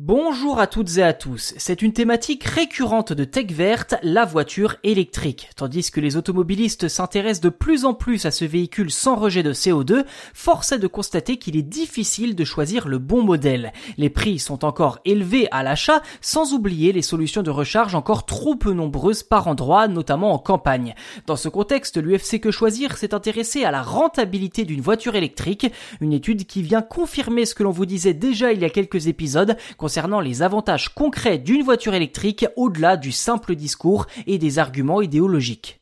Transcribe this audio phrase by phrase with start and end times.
[0.00, 1.54] Bonjour à toutes et à tous.
[1.56, 5.50] C'est une thématique récurrente de Tech Verte, la voiture électrique.
[5.56, 9.52] Tandis que les automobilistes s'intéressent de plus en plus à ce véhicule sans rejet de
[9.52, 13.72] CO2, force est de constater qu'il est difficile de choisir le bon modèle.
[13.96, 18.54] Les prix sont encore élevés à l'achat, sans oublier les solutions de recharge encore trop
[18.54, 20.94] peu nombreuses par endroit, notamment en campagne.
[21.26, 25.66] Dans ce contexte, l'UFC Que Choisir s'est intéressé à la rentabilité d'une voiture électrique,
[26.00, 29.08] une étude qui vient confirmer ce que l'on vous disait déjà il y a quelques
[29.08, 29.56] épisodes,
[29.88, 35.77] concernant les avantages concrets d'une voiture électrique au-delà du simple discours et des arguments idéologiques.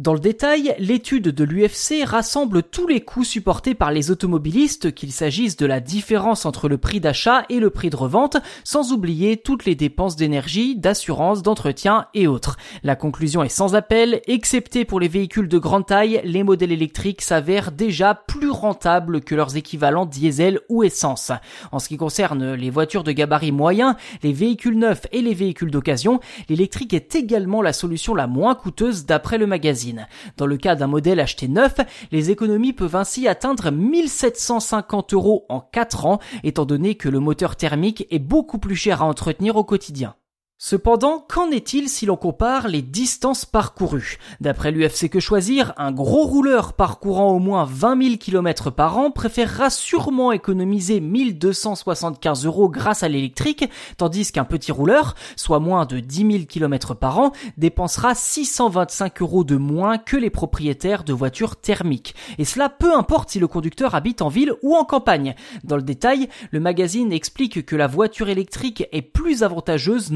[0.00, 5.12] Dans le détail, l'étude de l'UFC rassemble tous les coûts supportés par les automobilistes, qu'il
[5.12, 9.36] s'agisse de la différence entre le prix d'achat et le prix de revente, sans oublier
[9.36, 12.56] toutes les dépenses d'énergie, d'assurance, d'entretien et autres.
[12.82, 17.20] La conclusion est sans appel, excepté pour les véhicules de grande taille, les modèles électriques
[17.20, 21.30] s'avèrent déjà plus rentables que leurs équivalents diesel ou essence.
[21.72, 25.70] En ce qui concerne les voitures de gabarit moyen, les véhicules neufs et les véhicules
[25.70, 29.89] d'occasion, l'électrique est également la solution la moins coûteuse d'après le magazine.
[30.36, 31.76] Dans le cas d'un modèle acheté neuf,
[32.12, 37.56] les économies peuvent ainsi atteindre 1750 euros en 4 ans, étant donné que le moteur
[37.56, 40.14] thermique est beaucoup plus cher à entretenir au quotidien.
[40.62, 44.18] Cependant, qu'en est-il si l'on compare les distances parcourues?
[44.42, 49.10] D'après l'UFC Que Choisir, un gros rouleur parcourant au moins 20 000 km par an
[49.10, 55.98] préférera sûrement économiser 1275 euros grâce à l'électrique, tandis qu'un petit rouleur, soit moins de
[55.98, 61.56] 10 000 km par an, dépensera 625 euros de moins que les propriétaires de voitures
[61.56, 62.14] thermiques.
[62.36, 65.34] Et cela peu importe si le conducteur habite en ville ou en campagne.
[65.64, 70.10] Dans le détail, le magazine explique que la voiture électrique est plus avantageuse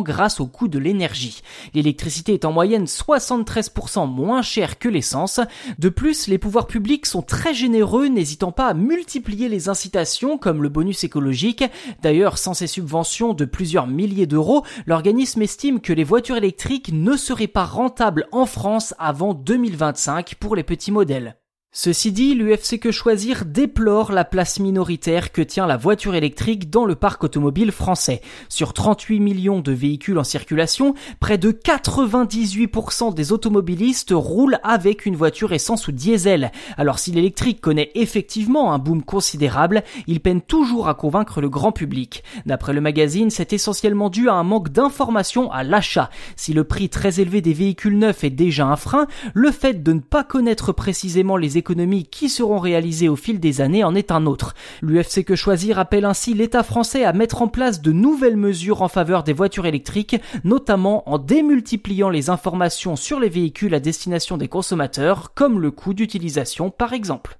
[0.00, 1.42] grâce au coût de l'énergie.
[1.74, 5.40] L'électricité est en moyenne 73% moins chère que l'essence.
[5.78, 10.62] De plus, les pouvoirs publics sont très généreux, n'hésitant pas à multiplier les incitations comme
[10.62, 11.64] le bonus écologique.
[12.02, 17.16] D'ailleurs, sans ces subventions de plusieurs milliers d'euros, l'organisme estime que les voitures électriques ne
[17.16, 21.39] seraient pas rentables en France avant 2025 pour les petits modèles.
[21.72, 26.84] Ceci dit, l'UFC Que Choisir déplore la place minoritaire que tient la voiture électrique dans
[26.84, 28.22] le parc automobile français.
[28.48, 35.14] Sur 38 millions de véhicules en circulation, près de 98% des automobilistes roulent avec une
[35.14, 36.50] voiture essence ou diesel.
[36.76, 41.70] Alors si l'électrique connaît effectivement un boom considérable, il peine toujours à convaincre le grand
[41.70, 42.24] public.
[42.46, 46.10] D'après le magazine, c'est essentiellement dû à un manque d'information à l'achat.
[46.34, 49.92] Si le prix très élevé des véhicules neufs est déjà un frein, le fait de
[49.92, 54.10] ne pas connaître précisément les économies qui seront réalisées au fil des années en est
[54.10, 54.54] un autre.
[54.82, 58.88] L'UFC Que Choisir appelle ainsi l'État français à mettre en place de nouvelles mesures en
[58.88, 64.48] faveur des voitures électriques, notamment en démultipliant les informations sur les véhicules à destination des
[64.48, 67.38] consommateurs, comme le coût d'utilisation par exemple.